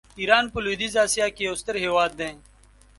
[0.19, 2.31] ایران په لویدیځه آسیا کې یو ستر هېواد دی.